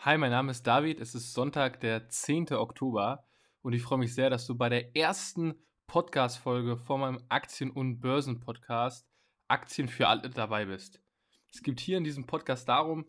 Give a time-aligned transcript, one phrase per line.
[0.00, 1.00] Hi, mein Name ist David.
[1.00, 2.52] Es ist Sonntag, der 10.
[2.52, 3.24] Oktober
[3.62, 5.54] und ich freue mich sehr, dass du bei der ersten
[5.88, 9.08] Podcast-Folge von meinem Aktien- und Börsen-Podcast
[9.48, 11.00] Aktien für alle dabei bist.
[11.52, 13.06] Es geht hier in diesem Podcast darum,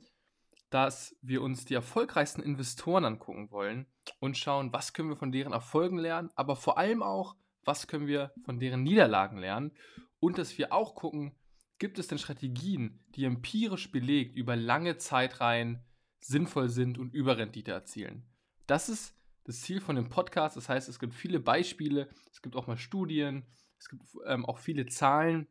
[0.71, 3.85] dass wir uns die erfolgreichsten Investoren angucken wollen
[4.19, 8.07] und schauen, was können wir von deren Erfolgen lernen, aber vor allem auch, was können
[8.07, 9.71] wir von deren Niederlagen lernen
[10.19, 11.35] und dass wir auch gucken,
[11.77, 15.83] gibt es denn Strategien, die empirisch belegt über lange Zeitreihen
[16.19, 18.23] sinnvoll sind und Überrendite erzielen.
[18.65, 20.57] Das ist das Ziel von dem Podcast.
[20.57, 23.45] Das heißt, es gibt viele Beispiele, es gibt auch mal Studien,
[23.79, 25.47] es gibt ähm, auch viele Zahlen.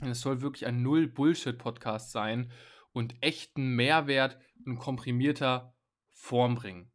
[0.00, 2.52] Es soll wirklich ein Null-Bullshit-Podcast sein
[2.92, 5.74] und echten Mehrwert in komprimierter
[6.10, 6.90] Form bringen.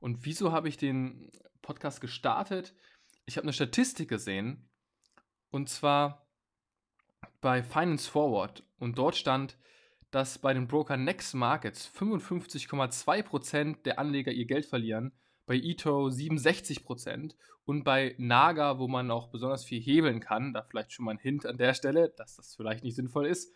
[0.00, 2.74] Und wieso habe ich den Podcast gestartet?
[3.26, 4.68] Ich habe eine Statistik gesehen
[5.50, 6.26] und zwar
[7.40, 9.56] bei Finance Forward und dort stand,
[10.12, 15.12] dass bei den Broker Next Markets 55,2% der Anleger ihr Geld verlieren,
[15.46, 20.92] bei eToro 67% und bei Naga, wo man auch besonders viel hebeln kann, da vielleicht
[20.92, 23.52] schon mal ein Hint an der Stelle, dass das vielleicht nicht sinnvoll ist,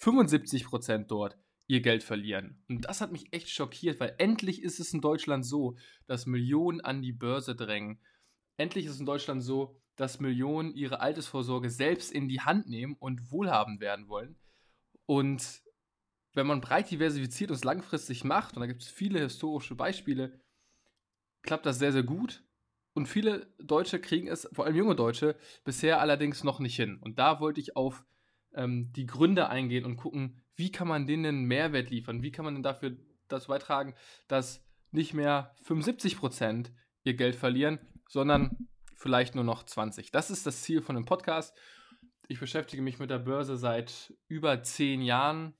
[0.00, 2.60] 75% dort ihr Geld verlieren.
[2.68, 5.76] Und das hat mich echt schockiert, weil endlich ist es in Deutschland so,
[6.08, 8.00] dass Millionen an die Börse drängen.
[8.56, 12.96] Endlich ist es in Deutschland so, dass Millionen ihre Altersvorsorge selbst in die Hand nehmen
[12.98, 14.36] und wohlhabend werden wollen.
[15.06, 15.62] Und
[16.32, 20.40] wenn man breit diversifiziert und es langfristig macht, und da gibt es viele historische Beispiele,
[21.42, 22.44] klappt das sehr, sehr gut.
[22.92, 26.98] Und viele Deutsche kriegen es, vor allem junge Deutsche, bisher allerdings noch nicht hin.
[27.00, 28.04] Und da wollte ich auf
[28.52, 32.22] ähm, die Gründe eingehen und gucken, wie kann man denen Mehrwert liefern?
[32.22, 32.96] Wie kann man denn dafür
[33.28, 33.94] dazu beitragen,
[34.28, 36.72] dass nicht mehr 75%
[37.04, 37.78] ihr Geld verlieren,
[38.08, 40.10] sondern vielleicht nur noch 20.
[40.10, 41.56] Das ist das Ziel von dem Podcast.
[42.28, 45.54] Ich beschäftige mich mit der Börse seit über zehn Jahren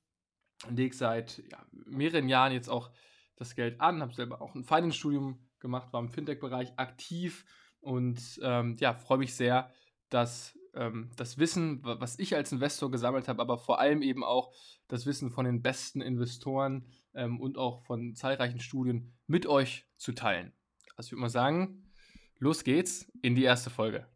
[0.68, 2.90] lege seit ja, mehreren Jahren jetzt auch
[3.36, 7.44] das Geld an, habe selber auch ein Finance-Studium gemacht, war im Fintech-Bereich aktiv
[7.80, 9.72] und ähm, ja, freue mich sehr,
[10.10, 14.52] dass ähm, das Wissen, was ich als Investor gesammelt habe, aber vor allem eben auch
[14.88, 20.12] das Wissen von den besten Investoren ähm, und auch von zahlreichen Studien mit euch zu
[20.12, 20.52] teilen.
[20.96, 21.90] Also ich würde mal sagen,
[22.38, 24.06] los geht's in die erste Folge.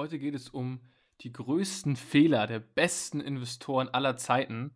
[0.00, 0.80] Heute geht es um
[1.20, 4.74] die größten Fehler der besten Investoren aller Zeiten.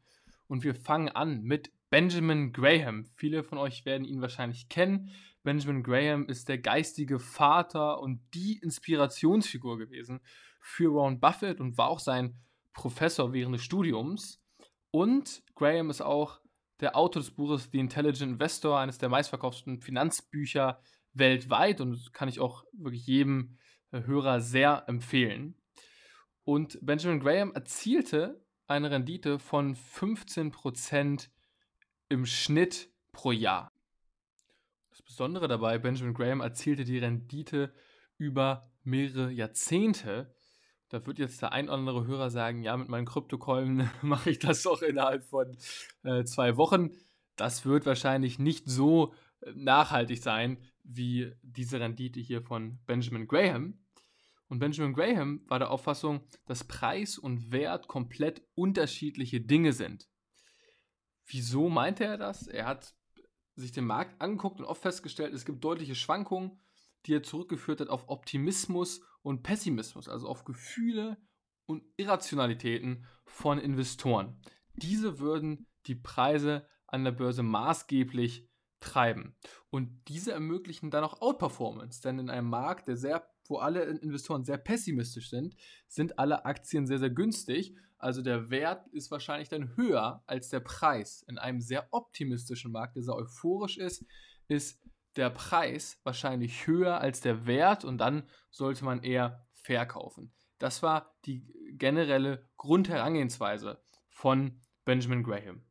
[0.49, 3.07] Und wir fangen an mit Benjamin Graham.
[3.17, 5.09] Viele von euch werden ihn wahrscheinlich kennen.
[5.43, 10.21] Benjamin Graham ist der geistige Vater und die Inspirationsfigur gewesen
[10.61, 12.37] für Warren Buffett und war auch sein
[12.75, 14.43] Professor während des Studiums.
[14.91, 16.39] Und Graham ist auch
[16.81, 20.83] der Autor des Buches The Intelligent Investor, eines der meistverkauften Finanzbücher
[21.15, 23.57] weltweit und kann ich auch wirklich jedem
[24.03, 25.55] Hörer sehr empfehlen.
[26.45, 31.29] Und Benjamin Graham erzielte eine Rendite von 15%
[32.09, 33.73] im Schnitt pro Jahr.
[34.91, 37.73] Das Besondere dabei, Benjamin Graham erzielte die Rendite
[38.19, 40.35] über mehrere Jahrzehnte.
[40.89, 44.39] Da wird jetzt der ein oder andere Hörer sagen, ja, mit meinen Kryptocoin mache ich
[44.39, 45.57] das doch innerhalb von
[46.05, 46.93] äh, zwei Wochen.
[47.37, 53.84] Das wird wahrscheinlich nicht so äh, nachhaltig sein wie diese Rendite hier von Benjamin Graham.
[54.55, 60.09] Und Benjamin Graham war der Auffassung, dass Preis und Wert komplett unterschiedliche Dinge sind.
[61.27, 62.47] Wieso meinte er das?
[62.47, 62.95] Er hat
[63.57, 66.63] sich den Markt angeguckt und oft festgestellt, es gibt deutliche Schwankungen,
[67.05, 71.17] die er zurückgeführt hat auf Optimismus und Pessimismus, also auf Gefühle
[71.67, 74.41] und Irrationalitäten von Investoren.
[74.77, 78.49] Diese würden die Preise an der Börse maßgeblich
[78.79, 79.35] treiben.
[79.71, 84.45] Und diese ermöglichen dann auch Outperformance, denn in einem Markt, der sehr wo alle Investoren
[84.45, 85.57] sehr pessimistisch sind,
[85.87, 87.77] sind alle Aktien sehr, sehr günstig.
[87.99, 91.23] Also der Wert ist wahrscheinlich dann höher als der Preis.
[91.23, 94.05] In einem sehr optimistischen Markt, der sehr euphorisch ist,
[94.49, 94.81] ist
[95.17, 100.33] der Preis wahrscheinlich höher als der Wert und dann sollte man eher verkaufen.
[100.59, 101.47] Das war die
[101.77, 105.65] generelle Grundherangehensweise von Benjamin Graham.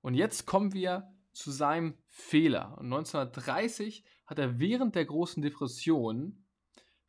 [0.00, 2.76] Und jetzt kommen wir zu seinem Fehler.
[2.78, 6.41] Und 1930 hat er während der großen Depression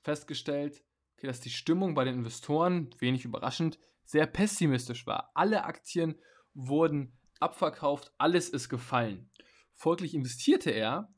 [0.04, 0.84] festgestellt,
[1.18, 5.32] okay, dass die Stimmung bei den Investoren, wenig überraschend, sehr pessimistisch war.
[5.34, 6.20] Alle Aktien
[6.54, 9.32] wurden abverkauft, alles ist gefallen.
[9.74, 11.14] Folglich investierte er,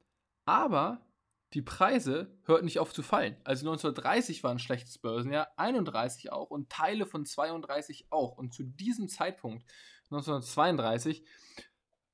[0.46, 1.06] aber
[1.54, 3.38] die Preise hörten nicht auf zu fallen.
[3.44, 8.38] Also 1930 war ein schlechtes Börsenjahr, 31 auch und Teile von 32 auch.
[8.38, 9.64] Und zu diesem Zeitpunkt,
[10.12, 11.26] 1932,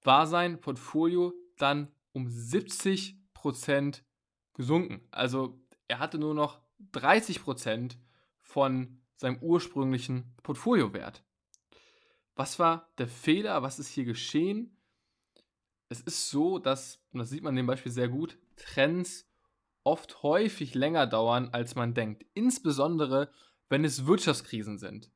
[0.03, 4.03] war sein Portfolio dann um 70 Prozent
[4.53, 5.07] gesunken.
[5.11, 5.59] Also
[5.91, 6.61] er hatte nur noch
[6.93, 7.97] 30%
[8.39, 11.21] von seinem ursprünglichen Portfoliowert.
[12.33, 13.61] Was war der Fehler?
[13.61, 14.77] Was ist hier geschehen?
[15.89, 19.29] Es ist so, dass, und das sieht man in dem Beispiel sehr gut, Trends
[19.83, 22.25] oft häufig länger dauern, als man denkt.
[22.33, 23.29] Insbesondere,
[23.67, 25.11] wenn es Wirtschaftskrisen sind.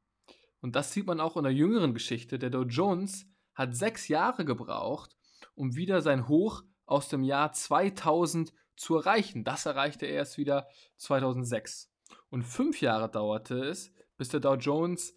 [0.60, 2.38] Und das sieht man auch in der jüngeren Geschichte.
[2.38, 5.16] Der Dow Jones hat sechs Jahre gebraucht,
[5.54, 9.44] um wieder sein Hoch aus dem Jahr 2000 zu erreichen.
[9.44, 10.68] Das erreichte er erst wieder
[10.98, 11.92] 2006.
[12.30, 15.16] Und fünf Jahre dauerte es, bis der Dow Jones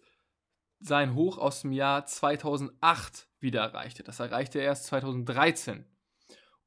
[0.79, 4.03] sein Hoch aus dem Jahr 2008 wieder erreichte.
[4.03, 5.85] Das erreichte er erst 2013.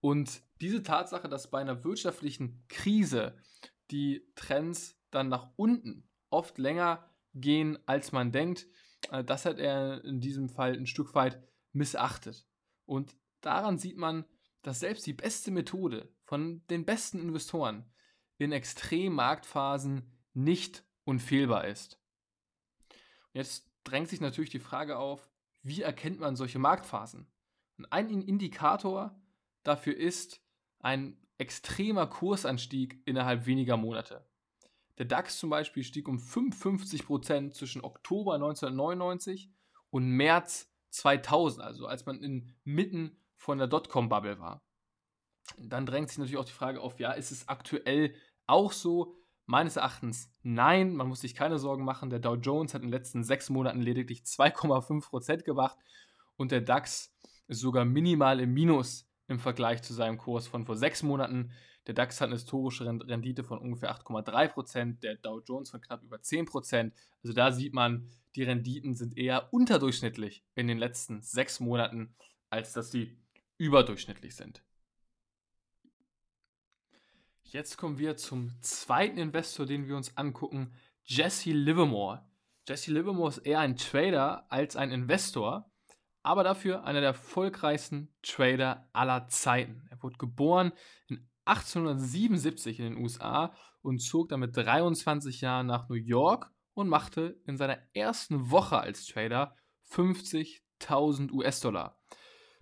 [0.01, 3.37] Und diese Tatsache, dass bei einer wirtschaftlichen Krise
[3.91, 8.67] die Trends dann nach unten oft länger gehen, als man denkt,
[9.11, 11.43] äh, das hat er in diesem Fall ein Stück weit
[11.73, 12.47] missachtet.
[12.85, 14.25] Und daran sieht man,
[14.63, 17.85] dass selbst die beste Methode von den besten Investoren
[18.39, 22.01] in Extremmarktphasen nicht unfehlbar ist.
[23.35, 25.31] Jetzt drängt sich natürlich die Frage auf,
[25.61, 27.31] wie erkennt man solche Marktphasen?
[27.77, 29.15] Und ein Indikator
[29.63, 30.43] dafür ist
[30.79, 34.27] ein extremer Kursanstieg innerhalb weniger Monate.
[34.97, 39.53] Der DAX zum Beispiel stieg um 55% zwischen Oktober 1999
[39.91, 44.63] und März 2000, also als man inmitten von der Dotcom-Bubble war.
[45.59, 48.15] Dann drängt sich natürlich auch die Frage auf, ja, ist es aktuell
[48.47, 49.17] auch so?
[49.47, 52.11] Meines Erachtens nein, man muss sich keine Sorgen machen.
[52.11, 55.77] Der Dow Jones hat in den letzten sechs Monaten lediglich 2,5% gemacht
[56.37, 57.13] und der DAX
[57.49, 61.53] ist sogar minimal im Minus im Vergleich zu seinem Kurs von vor sechs Monaten.
[61.87, 66.19] Der DAX hat eine historische Rendite von ungefähr 8,3%, der Dow Jones von knapp über
[66.19, 66.93] 10%.
[67.23, 72.15] Also da sieht man, die Renditen sind eher unterdurchschnittlich in den letzten sechs Monaten,
[72.51, 73.19] als dass sie
[73.59, 74.63] überdurchschnittlich sind.
[77.53, 80.73] Jetzt kommen wir zum zweiten Investor, den wir uns angucken,
[81.05, 82.25] Jesse Livermore.
[82.67, 85.71] Jesse Livermore ist eher ein Trader als ein Investor,
[86.23, 89.87] aber dafür einer der erfolgreichsten Trader aller Zeiten.
[89.91, 90.73] Er wurde geboren
[91.09, 93.53] in 1877 in den USA
[93.83, 98.79] und zog dann mit 23 Jahren nach New York und machte in seiner ersten Woche
[98.79, 99.55] als Trader
[99.91, 102.01] 50.000 US-Dollar.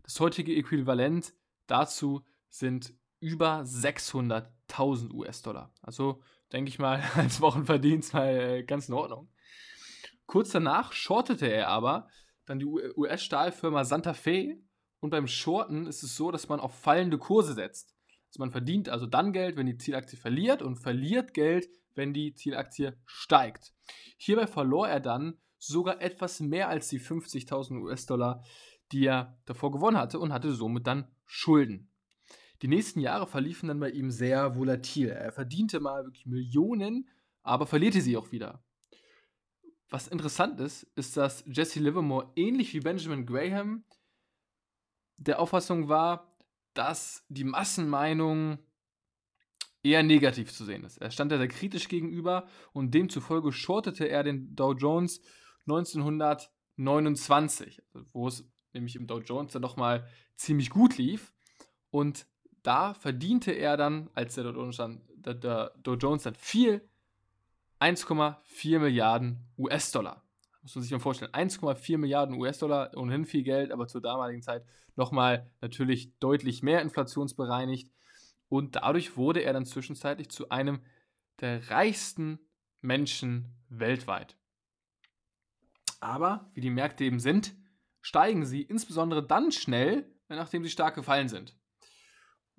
[0.02, 1.32] Das heutige Äquivalent
[1.68, 5.72] dazu sind über 600.000 US-Dollar.
[5.82, 6.22] Also
[6.52, 9.28] denke ich mal, als Wochenverdienst mal äh, ganz in Ordnung.
[10.26, 12.08] Kurz danach shortete er aber
[12.46, 14.60] dann die US-Stahlfirma Santa Fe
[15.00, 17.96] und beim Shorten ist es so, dass man auf fallende Kurse setzt.
[18.28, 22.34] Also man verdient also dann Geld, wenn die Zielaktie verliert und verliert Geld, wenn die
[22.34, 23.72] Zielaktie steigt.
[24.16, 28.44] Hierbei verlor er dann sogar etwas mehr als die 50.000 US-Dollar,
[28.92, 31.89] die er davor gewonnen hatte und hatte somit dann Schulden.
[32.62, 35.08] Die nächsten Jahre verliefen dann bei ihm sehr volatil.
[35.08, 37.08] Er verdiente mal wirklich Millionen,
[37.42, 38.62] aber verlierte sie auch wieder.
[39.88, 43.84] Was interessant ist, ist, dass Jesse Livermore ähnlich wie Benjamin Graham
[45.16, 46.36] der Auffassung war,
[46.74, 48.58] dass die Massenmeinung
[49.82, 50.98] eher negativ zu sehen ist.
[50.98, 55.22] Er stand da sehr kritisch gegenüber und demzufolge shortete er den Dow Jones
[55.62, 61.32] 1929, wo es nämlich im Dow Jones dann nochmal ziemlich gut lief.
[61.90, 62.26] Und
[62.62, 66.88] da verdiente er dann, als der Dow Jones dann, fiel,
[67.80, 70.22] 1,4 Milliarden US-Dollar.
[70.62, 71.32] Muss man sich mal vorstellen.
[71.32, 74.64] 1,4 Milliarden US-Dollar, ohnehin viel Geld, aber zur damaligen Zeit
[74.96, 77.90] nochmal natürlich deutlich mehr inflationsbereinigt.
[78.48, 80.80] Und dadurch wurde er dann zwischenzeitlich zu einem
[81.40, 82.38] der reichsten
[82.82, 84.36] Menschen weltweit.
[86.00, 87.54] Aber, wie die Märkte eben sind,
[88.02, 91.56] steigen sie insbesondere dann schnell, nachdem sie stark gefallen sind.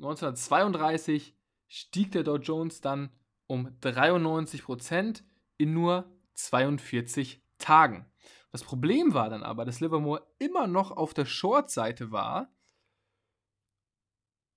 [0.02, 1.36] 1932
[1.68, 3.12] stieg der Dow Jones dann
[3.48, 5.24] um 93%
[5.58, 8.12] in nur 42 Tagen.
[8.52, 12.54] Das Problem war dann aber, dass Livermore immer noch auf der Short-Seite war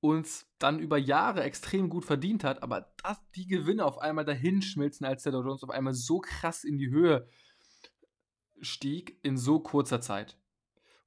[0.01, 4.63] und dann über Jahre extrem gut verdient hat, aber dass die Gewinne auf einmal dahin
[4.63, 7.29] schmilzen, als der Dow Jones auf einmal so krass in die Höhe
[8.61, 10.39] stieg in so kurzer Zeit.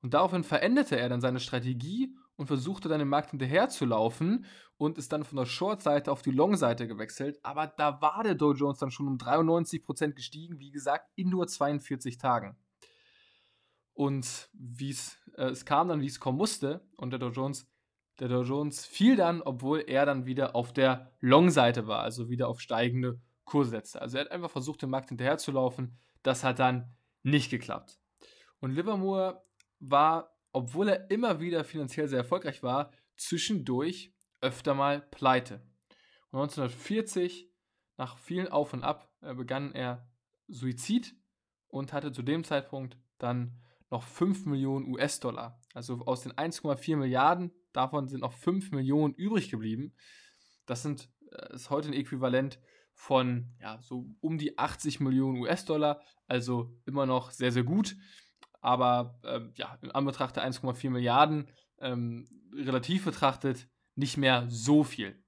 [0.02, 4.46] Und daraufhin veränderte er dann seine Strategie und versuchte dann im Markt hinterherzulaufen
[4.78, 7.40] und ist dann von der Short-Seite auf die Long-Seite gewechselt.
[7.44, 11.48] Aber da war der Dow Jones dann schon um 93% gestiegen, wie gesagt, in nur
[11.48, 12.56] 42 Tagen.
[13.94, 17.68] Und wie es, äh, es kam dann, wie es kommen musste, und der Dow Jones,
[18.20, 22.48] der Dow Jones fiel dann, obwohl er dann wieder auf der Long-Seite war, also wieder
[22.48, 24.02] auf steigende Kurse setzte.
[24.02, 25.98] Also er hat einfach versucht, dem Markt hinterherzulaufen.
[26.22, 28.00] Das hat dann nicht geklappt.
[28.60, 29.44] Und Livermore
[29.80, 34.12] war obwohl er immer wieder finanziell sehr erfolgreich war, zwischendurch
[34.42, 35.62] öfter mal pleite.
[36.32, 37.48] Und 1940
[37.98, 40.10] nach vielen Auf und Ab äh, begann er
[40.48, 41.16] Suizid
[41.68, 43.62] und hatte zu dem Zeitpunkt dann
[43.92, 45.62] noch 5 Millionen US-Dollar.
[45.76, 49.94] Also aus den 1,4 Milliarden, davon sind noch 5 Millionen übrig geblieben.
[50.66, 52.60] Das sind, äh, ist heute ein Äquivalent
[52.94, 57.96] von ja, so um die 80 Millionen US-Dollar, also immer noch sehr, sehr gut.
[58.68, 61.48] Aber äh, ja, in Anbetracht der 1,4 Milliarden
[61.80, 65.24] ähm, relativ betrachtet nicht mehr so viel.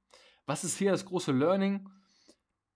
[0.45, 1.87] Was ist hier das große Learning?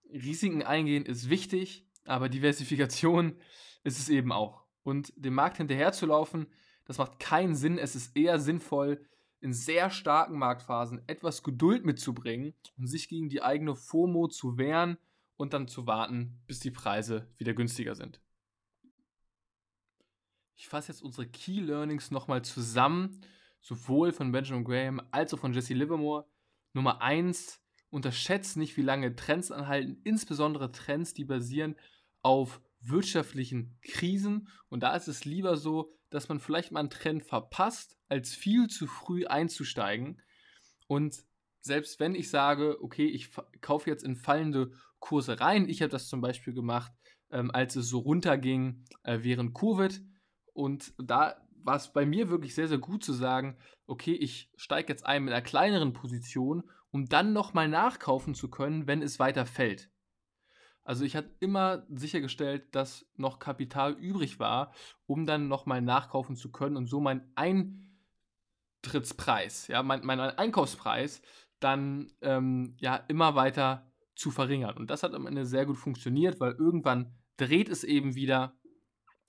[0.10, 3.36] Risiken eingehen ist wichtig, aber Diversifikation
[3.84, 4.64] ist es eben auch.
[4.84, 6.48] Und dem Markt hinterherzulaufen,
[6.86, 7.78] das macht keinen Sinn.
[7.78, 9.06] Es ist eher sinnvoll,
[9.42, 14.98] in sehr starken Marktphasen etwas Geduld mitzubringen und sich gegen die eigene FOMO zu wehren
[15.36, 18.23] und dann zu warten, bis die Preise wieder günstiger sind.
[20.56, 23.22] Ich fasse jetzt unsere Key Learnings nochmal zusammen,
[23.62, 26.26] sowohl von Benjamin Graham als auch von Jesse Livermore.
[26.74, 31.76] Nummer 1, unterschätzt nicht, wie lange Trends anhalten, insbesondere Trends, die basieren
[32.24, 34.48] auf wirtschaftlichen Krisen.
[34.70, 38.68] Und da ist es lieber so, dass man vielleicht mal einen Trend verpasst, als viel
[38.68, 40.22] zu früh einzusteigen.
[40.88, 41.24] Und
[41.62, 43.30] selbst wenn ich sage, okay, ich
[43.62, 46.92] kaufe jetzt in fallende Kurse rein, ich habe das zum Beispiel gemacht,
[47.32, 50.02] ähm, als es so runterging äh, während Covid.
[50.54, 54.92] Und da war es bei mir wirklich sehr, sehr gut zu sagen, okay, ich steige
[54.92, 59.46] jetzt ein mit einer kleineren Position, um dann nochmal nachkaufen zu können, wenn es weiter
[59.46, 59.90] fällt.
[60.84, 64.74] Also ich hatte immer sichergestellt, dass noch Kapital übrig war,
[65.06, 71.22] um dann nochmal nachkaufen zu können und so mein Eintrittspreis, ja, mein, mein Einkaufspreis
[71.62, 74.76] dann ähm, ja immer weiter zu verringern.
[74.78, 78.58] Und das hat am Ende sehr gut funktioniert, weil irgendwann dreht es eben wieder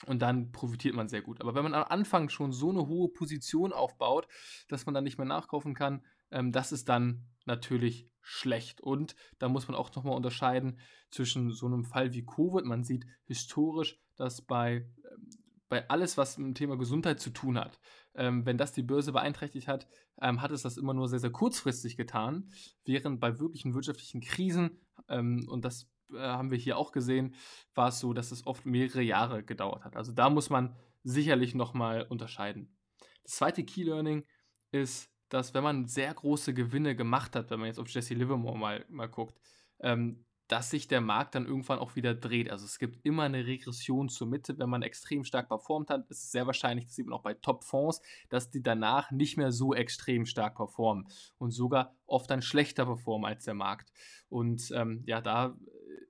[0.07, 1.41] und dann profitiert man sehr gut.
[1.41, 4.29] Aber wenn man am Anfang schon so eine hohe Position aufbaut,
[4.69, 8.81] dass man dann nicht mehr nachkaufen kann, ähm, das ist dann natürlich schlecht.
[8.81, 10.79] Und da muss man auch nochmal unterscheiden
[11.11, 12.65] zwischen so einem Fall wie Covid.
[12.65, 15.31] Man sieht historisch, dass bei, ähm,
[15.69, 17.81] bei alles, was mit dem Thema Gesundheit zu tun hat,
[18.15, 19.89] ähm, wenn das die Börse beeinträchtigt hat,
[20.21, 22.51] ähm, hat es das immer nur sehr, sehr kurzfristig getan,
[22.85, 27.35] während bei wirklichen wirtschaftlichen Krisen, ähm, und das äh, haben wir hier auch gesehen,
[27.75, 29.97] war es so, dass es oft mehrere Jahre gedauert hat.
[29.97, 32.75] Also da muss man sicherlich nochmal unterscheiden.
[33.23, 34.25] Das zweite Key Learning
[34.73, 38.59] ist, dass wenn man sehr große Gewinne gemacht hat, wenn man jetzt auf Jesse Livermore
[38.59, 39.39] mal, mal guckt,
[39.81, 42.51] ähm, dass sich der Markt dann irgendwann auch wieder dreht.
[42.51, 44.59] Also es gibt immer eine Regression zur Mitte.
[44.59, 47.35] Wenn man extrem stark performt hat, ist es sehr wahrscheinlich, das sieht man auch bei
[47.35, 51.09] Top-Fonds, dass die danach nicht mehr so extrem stark performen
[51.39, 53.91] und sogar oft dann schlechter performen als der Markt.
[54.29, 55.57] Und ähm, ja, da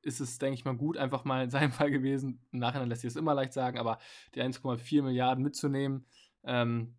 [0.05, 2.41] ist es, denke ich mal, gut, einfach mal in seinem Fall gewesen.
[2.53, 3.99] Im Nachhinein lässt sich das immer leicht sagen, aber
[4.35, 6.07] die 1,4 Milliarden mitzunehmen,
[6.45, 6.97] ähm,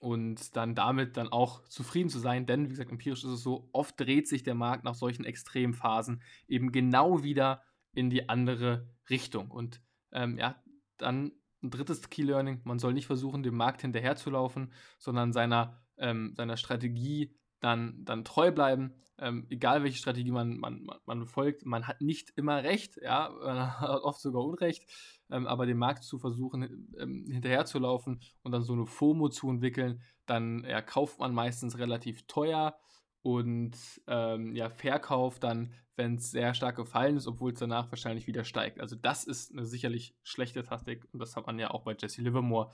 [0.00, 3.68] und dann damit dann auch zufrieden zu sein, denn wie gesagt, empirisch ist es so,
[3.72, 9.50] oft dreht sich der Markt nach solchen Extremphasen eben genau wieder in die andere Richtung.
[9.50, 9.80] Und
[10.12, 10.62] ähm, ja,
[10.98, 11.32] dann
[11.62, 16.56] ein drittes Key Learning, man soll nicht versuchen, dem Markt hinterherzulaufen, sondern seiner, ähm, seiner
[16.56, 18.94] Strategie dann, dann treu bleiben.
[19.18, 23.80] Ähm, egal welche Strategie man, man, man, folgt, man hat nicht immer recht, ja, man
[23.80, 24.86] hat oft sogar Unrecht
[25.30, 30.02] ähm, aber dem Markt zu versuchen, ähm, hinterherzulaufen und dann so eine FOMO zu entwickeln,
[30.26, 32.78] dann ja, kauft man meistens relativ teuer
[33.22, 38.26] und ähm, ja, verkauft dann, wenn es sehr stark gefallen ist, obwohl es danach wahrscheinlich
[38.26, 38.80] wieder steigt.
[38.80, 42.22] Also das ist eine sicherlich schlechte Taktik und das hat man ja auch bei Jesse
[42.22, 42.70] Livermore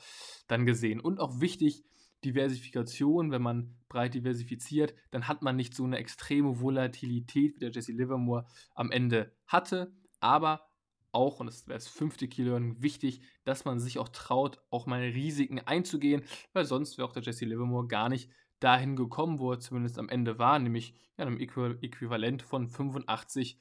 [0.46, 1.00] dann gesehen.
[1.00, 1.84] Und auch wichtig,
[2.24, 7.70] Diversifikation, wenn man breit diversifiziert, dann hat man nicht so eine extreme Volatilität, wie der
[7.70, 9.92] Jesse Livermore am Ende hatte.
[10.20, 10.66] Aber
[11.12, 12.44] auch, und das wäre das fünfte Key
[12.80, 17.22] wichtig, dass man sich auch traut, auch mal Risiken einzugehen, weil sonst wäre auch der
[17.22, 21.38] Jesse Livermore gar nicht dahin gekommen, wo er zumindest am Ende war, nämlich ja, einem
[21.38, 23.58] Äquivalent von 85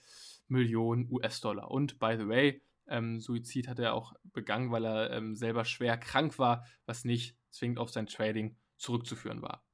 [0.48, 1.70] Millionen US-Dollar.
[1.70, 5.98] Und by the way, ähm, Suizid hat er auch begangen, weil er ähm, selber schwer
[5.98, 9.66] krank war, was nicht zwingend auf sein Trading zurückzuführen war.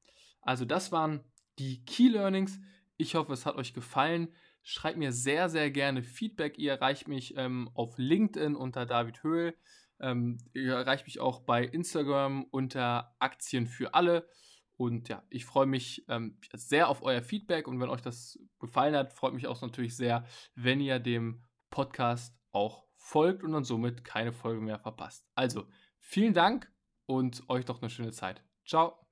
[0.41, 1.23] Also das waren
[1.57, 2.59] die Key Learnings.
[2.97, 4.33] Ich hoffe, es hat euch gefallen.
[4.61, 6.57] Schreibt mir sehr, sehr gerne Feedback.
[6.57, 9.55] Ihr erreicht mich ähm, auf LinkedIn unter David Höhl.
[9.99, 14.29] Ähm, ihr erreicht mich auch bei Instagram unter Aktien für alle.
[14.77, 18.95] Und ja, ich freue mich ähm, sehr auf euer Feedback und wenn euch das gefallen
[18.95, 24.05] hat, freut mich auch natürlich sehr, wenn ihr dem Podcast auch folgt und dann somit
[24.05, 25.27] keine Folge mehr verpasst.
[25.35, 25.67] Also,
[25.99, 26.71] vielen Dank
[27.09, 28.43] und euch doch eine schöne Zeit.
[28.65, 29.08] Ciao.